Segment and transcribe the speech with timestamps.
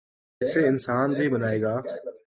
[0.41, 1.81] ،اسے انسان بھی بنائے گا۔